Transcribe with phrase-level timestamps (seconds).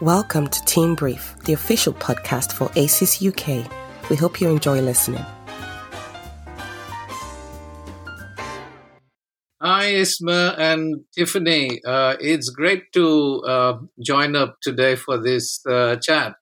[0.00, 3.70] Welcome to Team Brief, the official podcast for ACEIS UK.
[4.08, 5.22] We hope you enjoy listening.
[9.60, 11.82] Hi, Isma and Tiffany.
[11.84, 16.32] Uh, it's great to uh, join up today for this uh, chat.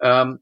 [0.00, 0.38] Um,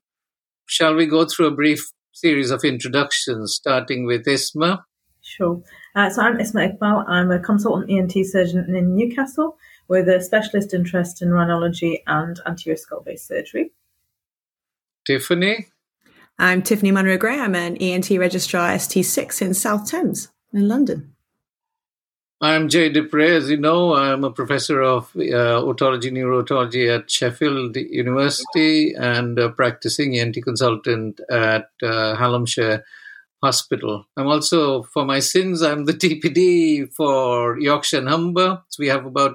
[0.67, 1.83] shall we go through a brief
[2.13, 4.83] series of introductions, starting with Isma?
[5.23, 5.63] Sure.
[5.95, 7.09] Uh, so I'm Isma Iqbal.
[7.09, 9.57] I'm a consultant ENT surgeon in Newcastle
[9.89, 13.73] with a specialist interest in rhinology and anterior skull base surgery.
[15.05, 15.67] Tiffany?
[16.39, 17.39] I'm Tiffany Munroe Gray.
[17.39, 21.15] I'm an ENT registrar ST6 in South Thames in London.
[22.41, 23.37] I'm Jaydip Ray.
[23.37, 29.51] As you know, I'm a professor of uh, otology neurotology at Sheffield University and a
[29.51, 32.83] practicing ENT consultant at uh, Hallamshire
[33.43, 34.07] Hospital.
[34.17, 38.63] I'm also, for my sins, I'm the TPD for Yorkshire and Humber.
[38.69, 39.35] So we have about uh,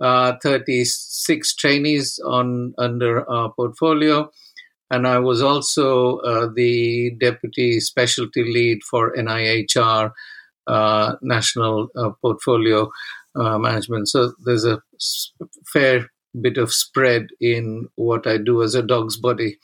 [0.00, 4.30] 36 trainees on under our portfolio.
[4.90, 10.12] And I was also uh, the deputy specialty lead for NIHR
[10.66, 12.90] uh, national uh, portfolio
[13.34, 14.08] uh, management.
[14.08, 14.80] So there's a
[15.72, 19.58] fair bit of spread in what I do as a dog's body.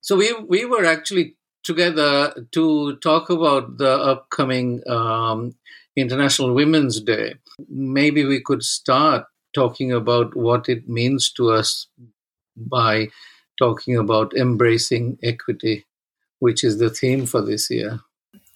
[0.00, 5.54] So we we were actually together to talk about the upcoming um,
[5.96, 7.34] International Women's Day.
[7.68, 9.24] Maybe we could start
[9.54, 11.86] talking about what it means to us
[12.56, 13.08] by
[13.58, 15.86] talking about embracing equity,
[16.40, 18.00] which is the theme for this year.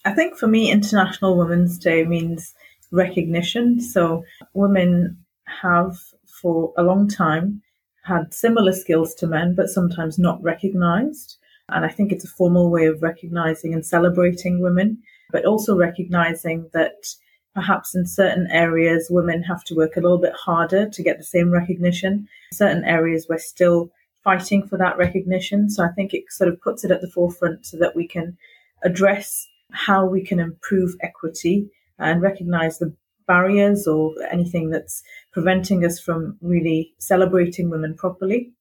[0.05, 2.53] I think for me, International Women's Day means
[2.91, 3.81] recognition.
[3.81, 5.17] So women
[5.61, 5.97] have
[6.41, 7.61] for a long time
[8.03, 11.37] had similar skills to men, but sometimes not recognized.
[11.69, 14.99] And I think it's a formal way of recognizing and celebrating women,
[15.31, 17.07] but also recognizing that
[17.53, 21.23] perhaps in certain areas women have to work a little bit harder to get the
[21.23, 22.27] same recognition.
[22.53, 23.91] Certain areas we're still
[24.23, 25.69] fighting for that recognition.
[25.69, 28.37] So I think it sort of puts it at the forefront so that we can
[28.83, 32.93] address how we can improve equity and recognize the
[33.27, 38.51] barriers or anything that's preventing us from really celebrating women properly.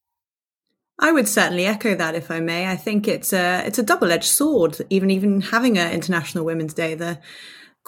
[1.00, 2.66] I would certainly echo that, if I may.
[2.66, 4.78] I think it's a it's a double edged sword.
[4.90, 7.20] Even even having an International Women's Day, the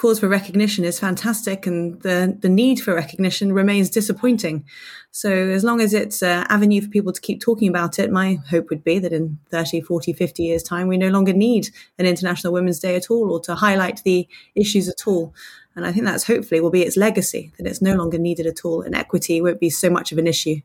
[0.01, 4.65] cause for recognition is fantastic, and the the need for recognition remains disappointing.
[5.11, 8.39] So as long as it's an avenue for people to keep talking about it, my
[8.49, 11.69] hope would be that in 30, 40, 50 years time, we no longer need
[11.99, 15.35] an International Women's Day at all, or to highlight the issues at all.
[15.77, 18.65] And I think that's hopefully will be its legacy that it's no longer needed at
[18.65, 20.61] all, and equity won't be so much of an issue.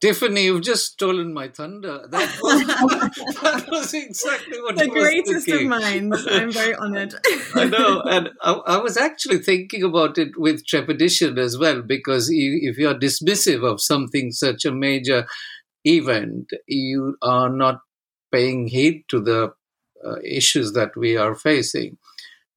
[0.00, 2.06] Tiffany, you've just stolen my thunder.
[2.10, 2.66] That was,
[3.40, 5.72] that was exactly what the I was greatest thinking.
[5.72, 6.26] of minds.
[6.30, 7.14] I'm very honoured.
[7.54, 12.28] I know, and I, I, was actually thinking about it with trepidation as well, because
[12.28, 15.26] you, if you are dismissive of something such a major
[15.84, 17.80] event, you are not
[18.30, 19.54] paying heed to the
[20.04, 21.96] uh, issues that we are facing.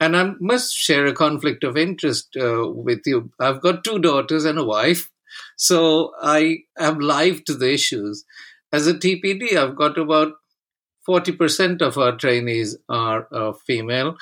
[0.02, 3.32] And I must share a conflict of interest uh, with you.
[3.40, 5.10] I've got two daughters and a wife
[5.58, 8.26] so I am live to the issues.
[8.72, 10.34] As a TPD, I've got about
[11.08, 14.16] 40% of our trainees are uh, female.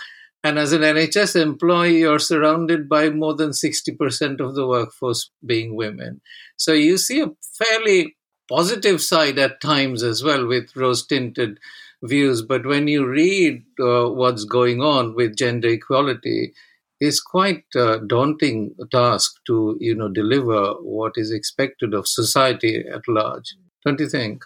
[0.43, 5.75] And as an NHS employee, you're surrounded by more than 60% of the workforce being
[5.75, 6.21] women.
[6.55, 8.15] So you see a fairly
[8.47, 11.59] positive side at times as well with rose tinted
[12.01, 12.41] views.
[12.41, 16.53] But when you read uh, what's going on with gender equality,
[16.99, 23.01] is quite a daunting task to you know deliver what is expected of society at
[23.07, 24.43] large don't you think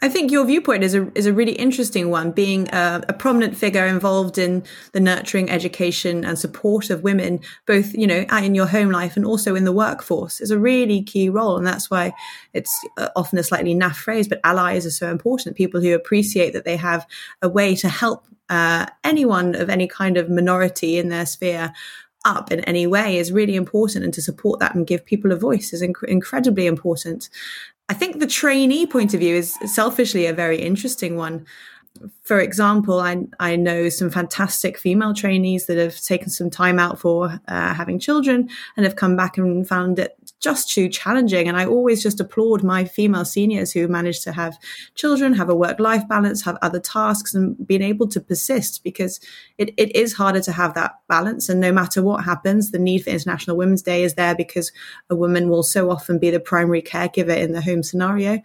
[0.00, 2.30] I think your viewpoint is a is a really interesting one.
[2.30, 4.62] Being a, a, prominent figure involved in
[4.92, 9.26] the nurturing, education, and support of women, both you know in your home life and
[9.26, 12.12] also in the workforce, is a really key role, and that's why
[12.52, 14.28] it's uh, often a slightly naff phrase.
[14.28, 15.56] But allies are so important.
[15.56, 17.04] People who appreciate that they have
[17.42, 21.72] a way to help uh, anyone of any kind of minority in their sphere
[22.24, 25.36] up in any way is really important and to support that and give people a
[25.36, 27.30] voice is inc- incredibly important
[27.88, 31.46] I think the trainee point of view is selfishly a very interesting one.
[32.22, 36.98] For example, I, I know some fantastic female trainees that have taken some time out
[36.98, 41.48] for uh, having children and have come back and found it just too challenging.
[41.48, 44.56] And I always just applaud my female seniors who managed to have
[44.94, 49.18] children, have a work life balance, have other tasks, and being able to persist because
[49.58, 51.48] it, it is harder to have that balance.
[51.48, 54.70] And no matter what happens, the need for International Women's Day is there because
[55.10, 58.40] a woman will so often be the primary caregiver in the home scenario.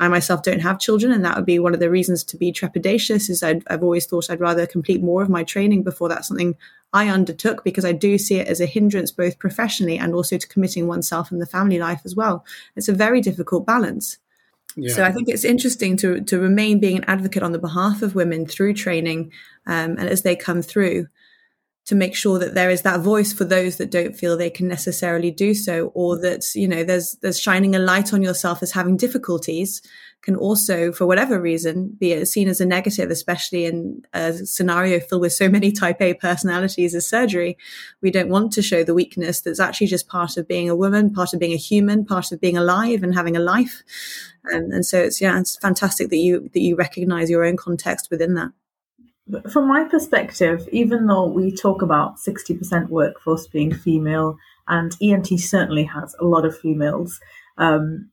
[0.00, 2.52] I myself don't have children, and that would be one of the reasons to be
[2.52, 3.30] trepidatious.
[3.30, 6.56] Is i have always thought I'd rather complete more of my training before that's something
[6.96, 10.48] I undertook because I do see it as a hindrance both professionally and also to
[10.48, 12.44] committing oneself in the family life as well.
[12.74, 14.16] It's a very difficult balance.
[14.76, 14.94] Yeah.
[14.94, 18.14] So I think it's interesting to to remain being an advocate on the behalf of
[18.14, 19.32] women through training
[19.66, 21.06] um, and as they come through
[21.86, 24.66] to make sure that there is that voice for those that don't feel they can
[24.66, 26.22] necessarily do so or mm-hmm.
[26.22, 29.80] that you know there's there's shining a light on yourself as having difficulties
[30.22, 35.22] can also for whatever reason be seen as a negative especially in a scenario filled
[35.22, 37.56] with so many type A personalities as surgery.
[38.02, 41.12] We don't want to show the weakness that's actually just part of being a woman
[41.12, 43.84] part of being a human part of being alive and having a life.
[44.44, 48.08] And, and so it's yeah it's fantastic that you that you recognize your own context
[48.10, 48.50] within that
[49.50, 54.38] from my perspective, even though we talk about 60% workforce being female,
[54.68, 57.20] and ENT certainly has a lot of females,
[57.58, 58.10] um,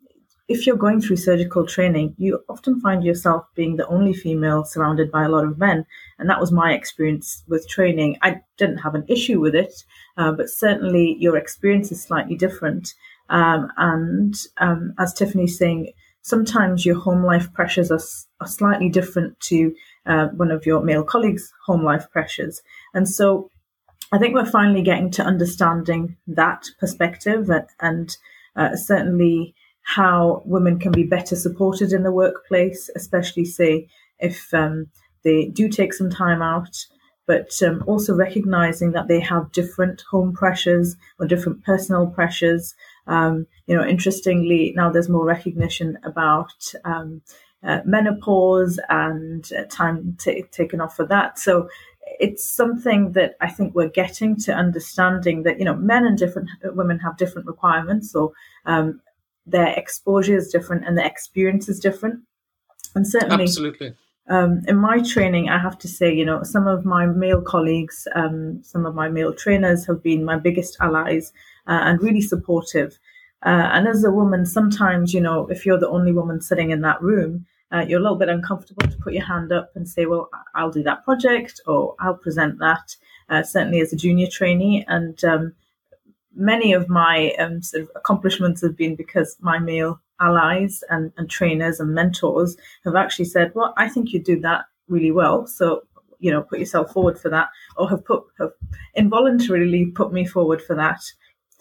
[0.48, 5.10] if you're going through surgical training, you often find yourself being the only female surrounded
[5.10, 5.86] by a lot of men.
[6.20, 8.18] And that was my experience with training.
[8.22, 9.74] I didn't have an issue with it,
[10.18, 12.94] uh, but certainly your experience is slightly different.
[13.30, 15.94] Um, and um, as Tiffany's saying,
[16.24, 18.02] sometimes your home life pressures are,
[18.42, 19.74] are slightly different to
[20.06, 22.62] uh, one of your male colleagues' home life pressures.
[22.94, 23.50] And so
[24.12, 28.18] I think we're finally getting to understanding that perspective and, and
[28.56, 29.54] uh, certainly
[29.84, 33.88] how women can be better supported in the workplace, especially, say,
[34.20, 34.88] if um,
[35.24, 36.86] they do take some time out,
[37.26, 42.76] but um, also recognizing that they have different home pressures or different personal pressures.
[43.08, 47.22] Um, you know, interestingly, now there's more recognition about um,
[47.64, 51.40] uh, menopause and uh, time t- taken off for that.
[51.40, 51.70] So
[52.20, 56.50] it's something that I think we're getting to understanding that you know men and different
[56.64, 58.34] women have different requirements, so
[58.66, 59.02] um,
[59.46, 62.22] their exposure is different and their experience is different,
[62.96, 63.94] and certainly absolutely.
[64.30, 68.08] Um, in my training, I have to say, you know, some of my male colleagues,
[68.16, 71.34] um, some of my male trainers have been my biggest allies
[71.68, 73.00] uh, and really supportive.
[73.46, 76.82] Uh, and as a woman, sometimes, you know, if you're the only woman sitting in
[76.82, 80.06] that room, uh, you're a little bit uncomfortable to put your hand up and say,
[80.06, 82.96] well, I'll do that project or I'll present that,
[83.30, 84.86] uh, certainly as a junior trainee.
[84.88, 85.54] And um,
[86.36, 91.30] many of my um, sort of accomplishments have been because my male allies and, and
[91.30, 92.56] trainers and mentors
[92.86, 95.48] have actually said, well, I think you do that really well.
[95.48, 95.82] So,
[96.20, 98.52] you know, put yourself forward for that or have put, have
[98.96, 101.02] involuntarily put me forward for that.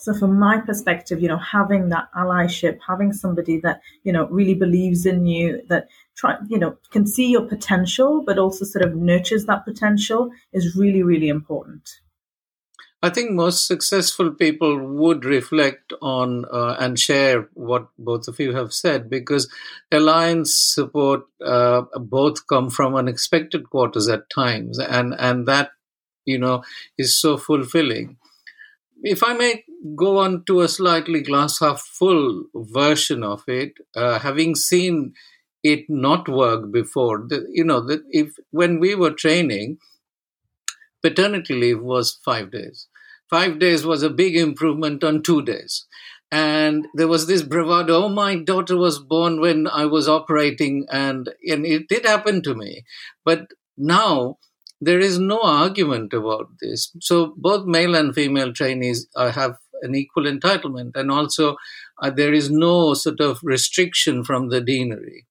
[0.02, 4.54] So from my perspective, you know, having that allyship, having somebody that, you know, really
[4.54, 8.96] believes in you, that try, you know, can see your potential, but also sort of
[8.96, 11.88] nurtures that potential is really, really important.
[13.00, 18.54] I think most successful people would reflect on uh, and share what both of you
[18.54, 19.48] have said because
[19.92, 25.70] alliance support uh, both come from unexpected quarters at times, and and that
[26.24, 26.62] you know
[26.96, 28.18] is so fulfilling.
[29.02, 29.64] If I may
[29.96, 35.14] go on to a slightly glass half full version of it, uh, having seen
[35.62, 37.24] it not work before.
[37.28, 39.78] The, you know, that if when we were training,
[41.02, 42.88] paternity leave was five days.
[43.30, 45.86] Five days was a big improvement on two days.
[46.30, 48.04] And there was this bravado.
[48.04, 52.54] Oh, my daughter was born when I was operating, and and it did happen to
[52.54, 52.84] me.
[53.22, 54.38] But now
[54.84, 56.92] there is no argument about this.
[57.00, 61.56] So both male and female trainees uh, have an equal entitlement, and also
[62.02, 65.26] uh, there is no sort of restriction from the deanery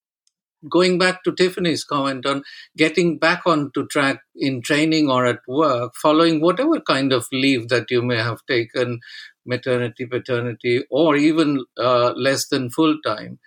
[0.70, 2.44] going back to Tiffany's comment on
[2.78, 7.90] getting back onto track in training or at work, following whatever kind of leave that
[7.90, 9.00] you may have taken,
[9.46, 13.40] maternity, paternity, or even uh, less than full time.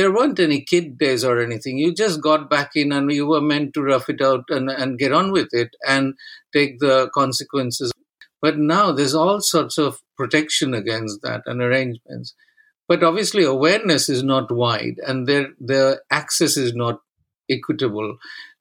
[0.00, 1.76] There weren't any kid days or anything.
[1.76, 4.98] You just got back in and you were meant to rough it out and, and
[4.98, 6.14] get on with it and
[6.54, 7.92] take the consequences.
[8.40, 12.34] But now there's all sorts of protection against that and arrangements.
[12.88, 17.00] But obviously, awareness is not wide, and there the access is not
[17.50, 18.16] equitable.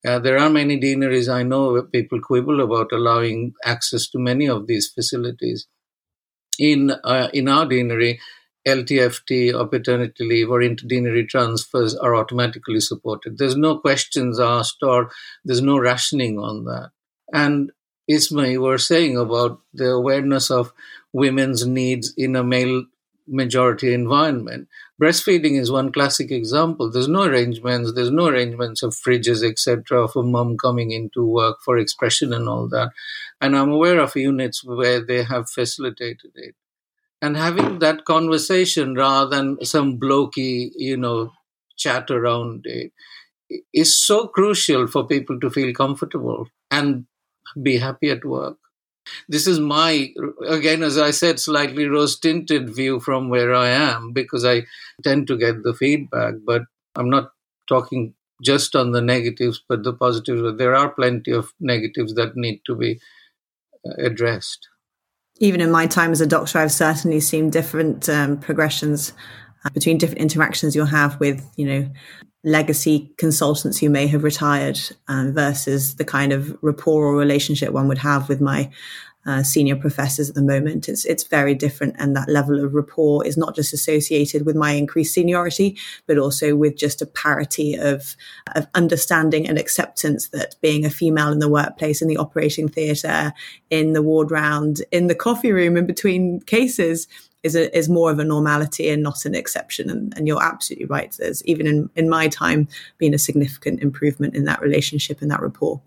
[0.05, 4.49] Uh, there are many deaneries I know where people quibble about allowing access to many
[4.49, 5.67] of these facilities.
[6.59, 8.19] In uh, in our deanery,
[8.69, 13.37] LTFT or paternity leave or interdeanery transfers are automatically supported.
[13.37, 15.11] There's no questions asked or
[15.43, 16.91] there's no rationing on that.
[17.33, 17.71] And
[18.09, 20.73] Isma, you were saying about the awareness of
[21.13, 22.85] women's needs in a male
[23.27, 24.67] majority environment.
[25.01, 26.91] Breastfeeding is one classic example.
[26.91, 31.77] There's no arrangements, there's no arrangements of fridges, etc., for mom coming into work for
[31.77, 32.89] expression and all that.
[33.39, 36.55] And I'm aware of units where they have facilitated it.
[37.21, 41.33] And having that conversation rather than some blokey, you know,
[41.77, 42.91] chat around it
[43.73, 47.05] is so crucial for people to feel comfortable and
[47.61, 48.57] be happy at work.
[49.27, 50.13] This is my,
[50.47, 54.63] again, as I said, slightly rose tinted view from where I am because I
[55.03, 56.63] tend to get the feedback, but
[56.95, 57.31] I'm not
[57.67, 60.57] talking just on the negatives, but the positives.
[60.57, 62.99] There are plenty of negatives that need to be
[63.85, 64.67] uh, addressed.
[65.39, 69.13] Even in my time as a doctor, I've certainly seen different um, progressions
[69.65, 71.89] uh, between different interactions you'll have with, you know,
[72.43, 77.87] legacy consultants who may have retired um, versus the kind of rapport or relationship one
[77.87, 78.69] would have with my
[79.25, 80.87] uh, senior professors at the moment.
[80.87, 84.71] It's it's very different, and that level of rapport is not just associated with my
[84.71, 88.15] increased seniority, but also with just a parity of
[88.55, 93.33] of understanding and acceptance that being a female in the workplace, in the operating theatre,
[93.69, 97.07] in the ward round, in the coffee room, in between cases
[97.43, 99.89] is a, is more of a normality and not an exception.
[99.89, 101.15] And, and you're absolutely right.
[101.17, 105.41] There's even in, in my time been a significant improvement in that relationship and that
[105.41, 105.81] rapport.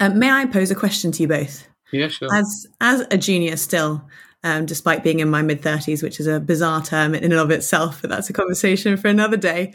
[0.00, 1.66] Um, may I pose a question to you both?
[1.92, 2.28] Yeah, sure.
[2.32, 4.02] As as a junior still,
[4.42, 7.50] um, despite being in my mid thirties, which is a bizarre term in and of
[7.50, 9.74] itself, but that's a conversation for another day.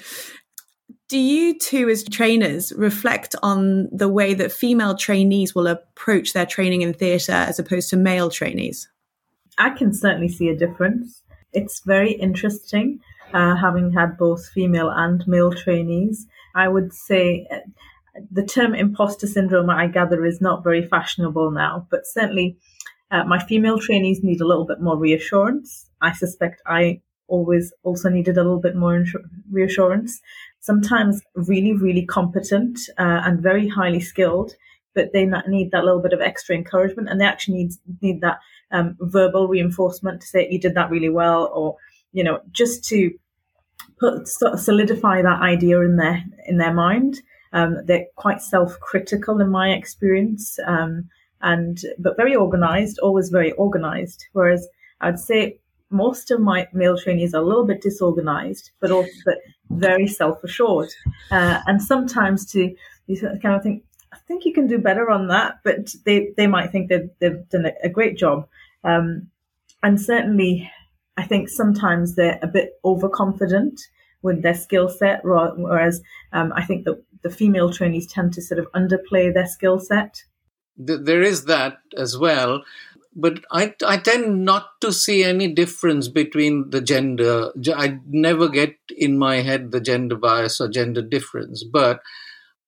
[1.10, 6.46] Do you two, as trainers, reflect on the way that female trainees will approach their
[6.46, 8.90] training in theatre as opposed to male trainees?
[9.58, 11.24] I can certainly see a difference.
[11.54, 13.00] It's very interesting
[13.34, 16.28] uh, having had both female and male trainees.
[16.56, 17.60] I would say uh,
[18.32, 22.58] the term imposter syndrome, I gather, is not very fashionable now, but certainly
[23.12, 25.90] uh, my female trainees need a little bit more reassurance.
[26.02, 29.04] I suspect I always also needed a little bit more
[29.52, 30.22] reassurance.
[30.60, 34.54] Sometimes really, really competent uh, and very highly skilled,
[34.94, 37.72] but they need that little bit of extra encouragement and they actually need,
[38.02, 38.40] need that
[38.72, 41.76] um, verbal reinforcement to say you did that really well, or
[42.12, 43.12] you know, just to
[44.00, 47.22] put sort of solidify that idea in their in their mind.
[47.54, 51.10] Um, they're quite self-critical in my experience, um,
[51.42, 54.26] and but very organized, always very organized.
[54.34, 54.68] Whereas
[55.02, 59.38] I'd say most of my male trainees are a little bit disorganized, but also but
[59.70, 60.90] very self-assured,
[61.32, 62.76] uh, and sometimes to
[63.08, 66.48] you kind of think, I think you can do better on that, but they they
[66.48, 68.48] might think that they've done a, a great job.
[68.84, 69.30] Um,
[69.84, 70.70] and certainly,
[71.16, 73.80] I think sometimes they're a bit overconfident
[74.24, 76.02] with their skill set, whereas
[76.34, 80.24] um, I think that the female trainees tend to sort of underplay their skill set.
[80.78, 82.64] There is that as well.
[83.20, 87.52] But I, I tend not to see any difference between the gender.
[87.76, 91.64] I never get in my head the gender bias or gender difference.
[91.64, 92.02] But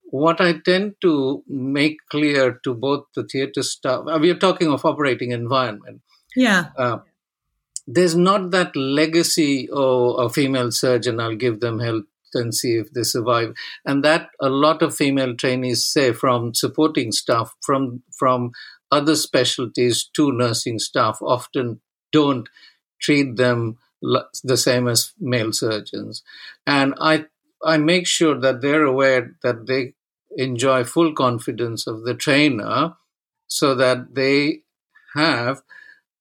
[0.06, 4.72] what I tend to make clear to both the theatre staff, uh, we are talking
[4.72, 6.02] of operating environment.
[6.36, 6.70] Yeah.
[6.76, 6.98] Uh,
[7.86, 12.06] there's not that legacy, oh, a female surgeon, I'll give them health
[12.36, 13.54] and see if they survive.
[13.86, 18.52] And that a lot of female trainees say from supporting staff, from from
[18.92, 21.82] other specialties to nursing staff, often
[22.12, 22.50] don't
[23.02, 26.24] treat them the same as male surgeons.
[26.66, 27.26] And I
[27.64, 29.94] I make sure that they're aware that they
[30.38, 32.94] enjoy full confidence of the trainer
[33.48, 34.62] so that they
[35.16, 35.62] have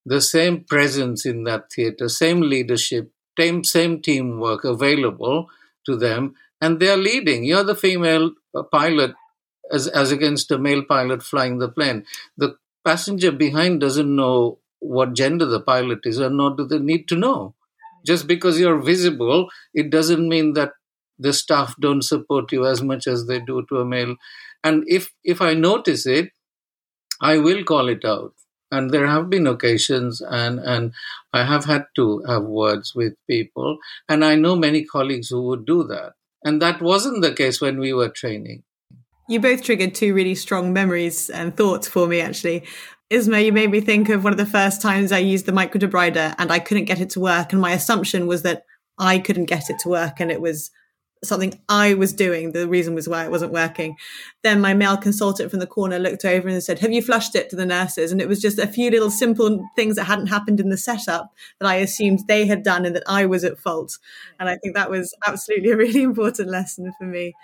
[0.05, 5.49] the same presence in that theater, same leadership, same, same teamwork available
[5.89, 7.45] to them, and they're leading.
[7.45, 9.15] You're the female uh, pilot
[9.73, 12.05] as, as against a male pilot flying the plane.
[12.37, 17.09] The passenger behind doesn't know what gender the pilot is, or nor do they need
[17.09, 17.55] to know.
[18.07, 20.73] Just because you're visible, it doesn't mean that
[21.19, 24.17] the staff don't support you as much as they do to a male.
[24.65, 26.31] And if if I notice it,
[27.21, 28.35] I will call it out.
[28.71, 30.93] And there have been occasions, and and
[31.33, 35.65] I have had to have words with people, and I know many colleagues who would
[35.65, 36.13] do that.
[36.45, 38.63] And that wasn't the case when we were training.
[39.29, 42.65] You both triggered two really strong memories and thoughts for me, actually.
[43.11, 45.81] Isma, you made me think of one of the first times I used the micro
[45.81, 47.53] microdebrider and I couldn't get it to work.
[47.53, 48.65] And my assumption was that
[48.99, 50.71] I couldn't get it to work and it was
[51.25, 52.53] something I was doing.
[52.53, 53.97] The reason was why it wasn't working.
[54.43, 57.51] Then my male consultant from the corner looked over and said, Have you flushed it
[57.51, 58.13] to the nurses?
[58.13, 61.33] And it was just a few little simple things that hadn't happened in the setup
[61.61, 63.99] that I assumed they had done and that I was at fault.
[64.39, 67.35] And I think that was absolutely a really important lesson for me.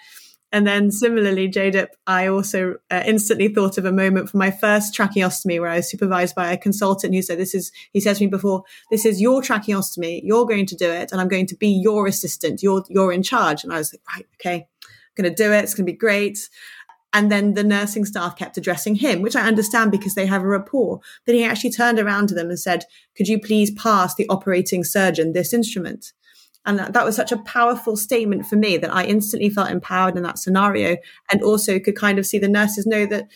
[0.52, 4.94] And then similarly, Jaydip, I also uh, instantly thought of a moment from my first
[4.94, 8.24] tracheostomy where I was supervised by a consultant who said, this is, he said to
[8.24, 10.20] me before, this is your tracheostomy.
[10.22, 12.62] You're going to do it and I'm going to be your assistant.
[12.62, 13.64] You're, you're in charge.
[13.64, 15.64] And I was like, right, okay, I'm going to do it.
[15.64, 16.48] It's going to be great.
[17.12, 20.48] And then the nursing staff kept addressing him, which I understand because they have a
[20.48, 21.00] rapport.
[21.26, 22.84] Then he actually turned around to them and said,
[23.16, 26.12] could you please pass the operating surgeon this instrument?
[26.66, 30.16] And that, that was such a powerful statement for me that I instantly felt empowered
[30.16, 30.96] in that scenario.
[31.30, 33.28] And also could kind of see the nurses know that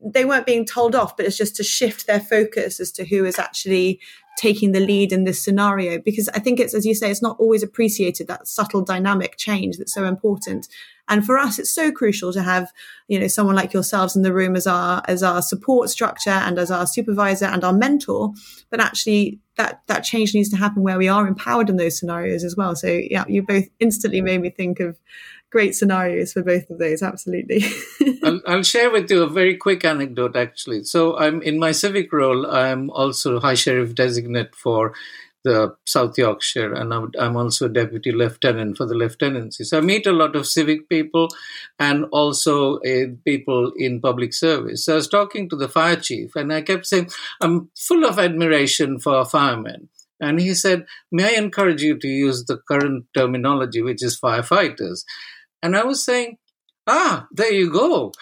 [0.00, 3.24] they weren't being told off, but it's just to shift their focus as to who
[3.24, 4.00] is actually
[4.36, 5.98] taking the lead in this scenario.
[5.98, 9.78] Because I think it's, as you say, it's not always appreciated that subtle dynamic change
[9.78, 10.68] that's so important.
[11.08, 12.72] And for us, it's so crucial to have,
[13.08, 16.58] you know, someone like yourselves in the room as our, as our support structure and
[16.58, 18.32] as our supervisor and our mentor.
[18.70, 22.42] But actually that, that change needs to happen where we are empowered in those scenarios
[22.42, 22.74] as well.
[22.74, 24.98] So yeah, you both instantly made me think of
[25.54, 27.00] great scenarios for both of those.
[27.00, 27.62] Absolutely.
[28.24, 30.82] I'll, I'll, share with you a very quick anecdote, actually.
[30.82, 32.44] So, I'm in my civic role.
[32.50, 34.94] I'm also High Sheriff designate for
[35.44, 39.62] the South Yorkshire, and I'm, also deputy lieutenant for the lieutenancy.
[39.64, 41.28] So I meet a lot of civic people
[41.78, 44.86] and also uh, people in public service.
[44.86, 47.10] So I was talking to the fire chief, and I kept saying,
[47.42, 52.44] "I'm full of admiration for firemen." And he said, May I encourage you to use
[52.44, 55.04] the current terminology, which is firefighters?
[55.64, 56.36] And I was saying,
[56.86, 58.12] ah, there you go.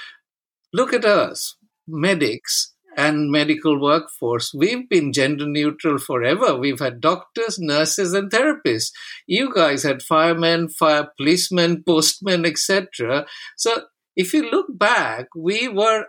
[0.72, 1.56] Look at us,
[1.88, 4.54] medics and medical workforce.
[4.54, 6.56] We've been gender neutral forever.
[6.56, 8.92] We've had doctors, nurses, and therapists.
[9.26, 13.26] You guys had firemen, fire policemen, postmen, etc.
[13.56, 16.06] So if you look back, we were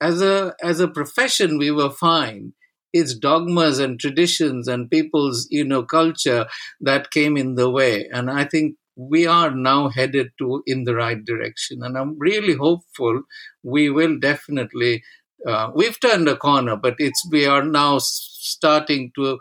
[0.00, 2.52] as a as a profession we were fine
[2.92, 6.46] it's dogmas and traditions and people's you know culture
[6.80, 10.94] that came in the way and i think we are now headed to in the
[10.94, 11.82] right direction.
[11.82, 13.22] And i'm really hopeful
[13.62, 15.02] we will definitely
[15.46, 19.38] uh, we've turned a corner but it's we are now starting to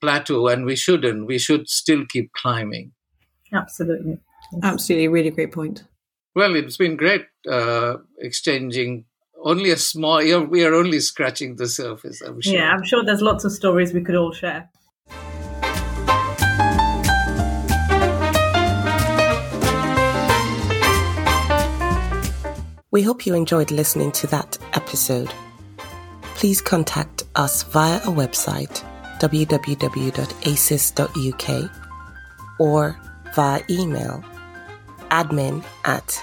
[0.00, 1.26] plateau and we shouldn't.
[1.26, 2.92] We should still keep climbing.
[3.52, 4.18] Absolutely.
[4.62, 5.08] Absolutely.
[5.08, 5.84] Really great point.
[6.34, 9.06] Well it's been great uh, exchanging
[9.42, 12.54] only a small we are only scratching the surface i'm sure.
[12.54, 14.68] Yeah i'm sure there's lots of stories we could all share
[22.92, 25.28] We hope you enjoyed listening to that episode.
[26.36, 28.84] Please contact us via our website
[29.18, 30.20] www.aceis.uk
[32.60, 32.96] or
[33.34, 34.24] via email
[35.10, 36.22] admin at